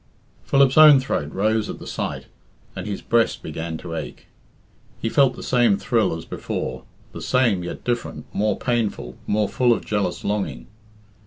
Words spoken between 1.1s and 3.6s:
rose at the sight, and his breast